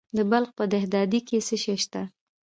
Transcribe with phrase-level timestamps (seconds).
[0.17, 2.01] د بلخ په دهدادي کې څه شی شته؟